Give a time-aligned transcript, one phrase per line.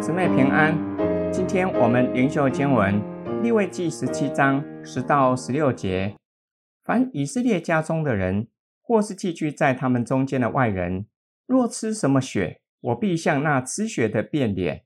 [0.00, 0.74] 姊妹平安，
[1.30, 3.02] 今天我们灵修经文
[3.42, 6.16] 利未记十七章十到十六节。
[6.82, 8.48] 凡以色列家中的人，
[8.80, 11.04] 或是寄居在他们中间的外人，
[11.46, 14.84] 若吃什么血，我必向那吃血的变脸，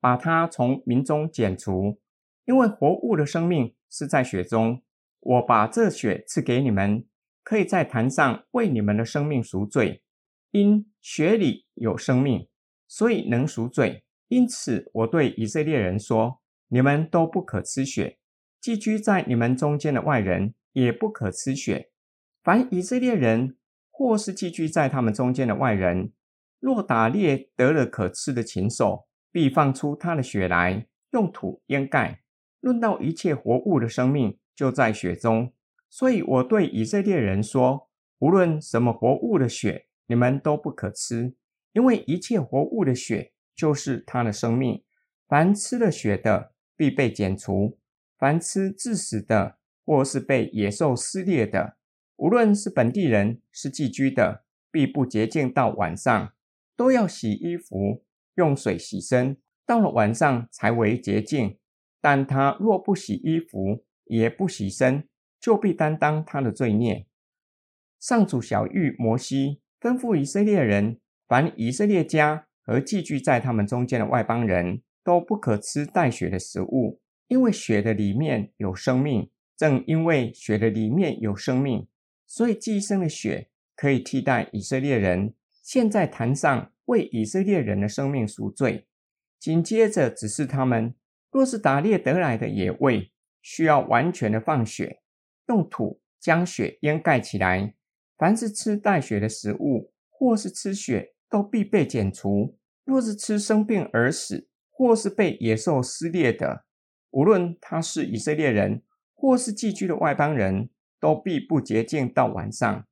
[0.00, 1.98] 把他从民中剪除。
[2.44, 4.80] 因为活物的生命是在血中，
[5.18, 7.04] 我把这血赐给你们，
[7.42, 10.04] 可以在坛上为你们的生命赎罪。
[10.52, 12.46] 因血里有生命，
[12.86, 14.01] 所以能赎罪。
[14.32, 18.16] 因此，我对以色列人说：你们都不可吃血；
[18.62, 21.90] 寄居在你们中间的外人也不可吃血。
[22.42, 23.58] 凡以色列人
[23.90, 26.14] 或是寄居在他们中间的外人，
[26.60, 32.22] 若打猎得了可吃的禽兽，必放出他的血来，用土掩盖。
[32.60, 35.52] 论到一切活物的生命，就在血中。
[35.90, 41.34] 所以我对以色列人说：无论什么活物的血，你们都不可吃，
[41.74, 43.34] 因为一切活物的血。
[43.54, 44.82] 就是他的生命，
[45.28, 47.78] 凡吃了血的，必被剪除；
[48.18, 51.76] 凡吃致死的，或是被野兽撕裂的，
[52.16, 56.32] 无论是本地人，是寄居的，必不洁净到晚上，
[56.76, 58.04] 都要洗衣服，
[58.36, 59.36] 用水洗身，
[59.66, 61.58] 到了晚上才为洁净。
[62.00, 65.08] 但他若不洗衣服，也不洗身，
[65.38, 67.06] 就必担当他的罪孽。
[68.00, 70.98] 上主晓諭摩西，吩咐以色列人，
[71.28, 72.48] 凡以色列家。
[72.64, 79.30] 而寄居在他们中间的外邦人都不可吃带血的食物，因为血的里面有生命。
[79.54, 81.86] 正因为血的里面有生命，
[82.26, 88.88] 所以寄生的血可以替代以色列人，现在坛上为以色列人的生命赎罪。
[89.38, 90.94] 紧接着指示他们，
[91.30, 95.02] 若是打猎得来的野味，需要完全的放血，
[95.46, 97.74] 用土将血掩盖起来。
[98.18, 101.14] 凡是吃带血的食物，或是吃血。
[101.32, 102.58] 都必被剪除。
[102.84, 106.66] 若是吃生病而死，或是被野兽撕裂的，
[107.10, 108.82] 无论他是以色列人，
[109.14, 110.68] 或是寄居的外邦人，
[111.00, 112.86] 都必不洁净到晚上，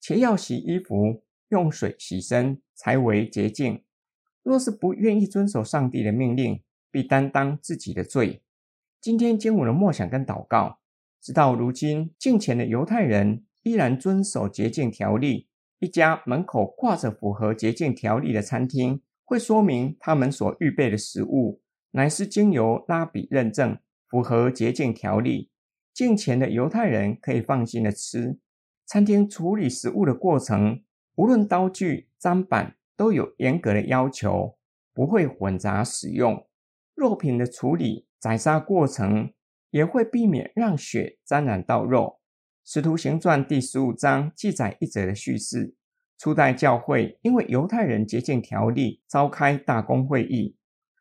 [0.00, 3.84] 且要洗衣服，用水洗身，才为洁净。
[4.42, 8.42] 若是不愿意遵守上帝的命令，必担当自己的罪。
[9.02, 10.78] 今天经文的默想跟祷告，
[11.20, 15.48] 直到如今，敬虔的犹太人依然遵守洁净条例。
[15.82, 21.60] 一家门口挂着符合洁净条例的餐厅，会说明他们所预备的食物
[21.90, 23.76] 乃是经由拉比认证，
[24.08, 25.50] 符合洁净条例。
[25.92, 28.38] 敬虔的犹太人可以放心的吃。
[28.86, 30.84] 餐厅处理食物的过程，
[31.16, 34.56] 无论刀具、砧板，都有严格的要求，
[34.94, 36.46] 不会混杂使用。
[36.94, 39.32] 肉品的处理、宰杀过程，
[39.70, 42.20] 也会避免让血沾染到肉。
[42.64, 45.74] 使徒行传第十五章记载一则的叙事：
[46.16, 50.54] 初代教会因为犹太人洁净条例，召开大公会议，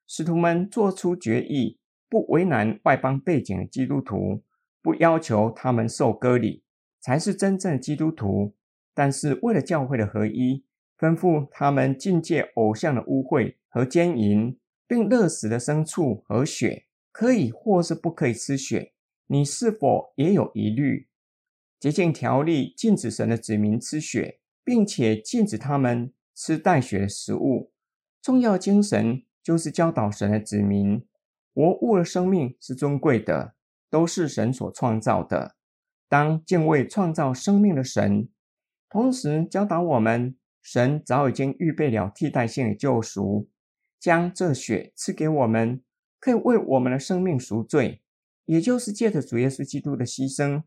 [0.08, 1.78] 使徒们做出决议，
[2.10, 4.44] 不为难外邦背景的基督徒，
[4.82, 6.64] 不要求他们受割礼，
[7.00, 8.56] 才是真正的基督徒。
[8.96, 10.66] 但是为了教会的合一，
[10.98, 14.58] 吩咐他们禁戒偶像的污秽和奸淫，
[14.88, 18.94] 并勒死的牲畜和血，可以或是不可以吃血。
[19.28, 21.08] 你是否也有疑虑？
[21.82, 27.72] 洁净条例禁止神的子民吃血，并且禁止他们吃带血的食物。
[28.22, 31.04] 重要精神就是教导神的子民，
[31.56, 33.56] 活物的生命是尊贵的，
[33.90, 35.56] 都是神所创造的。
[36.08, 38.30] 当敬畏创造生命的神，
[38.88, 43.50] 同时教导我们，神早已经预备了替代性的救赎，
[44.00, 45.82] 将这血赐给我们，
[46.20, 48.04] 可以为我们的生命赎罪，
[48.46, 50.62] 也就是借着主耶稣基督的牺牲。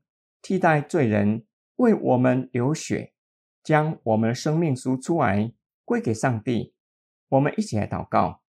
[0.45, 1.47] 替代罪人
[1.77, 3.15] 为我们流血，
[3.63, 5.55] 将我们的生命赎出来
[5.87, 6.75] 归给上帝。
[7.31, 8.43] 我们一起来祷告，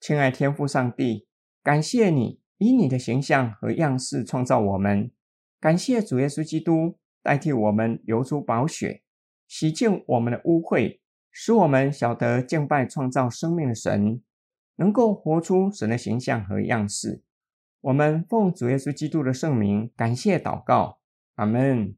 [0.00, 1.28] 亲爱天父上帝，
[1.62, 5.12] 感谢你以你的形象和样式创造我们，
[5.60, 9.04] 感谢主耶稣基督代替我们流出宝血，
[9.46, 10.98] 洗净我们的污秽，
[11.30, 14.20] 使我们晓得敬拜创造生命的神，
[14.74, 17.22] 能够活出神的形象和样式。
[17.82, 20.98] 我们奉主耶稣基督的圣名，感谢祷告。
[21.38, 21.94] 阿门。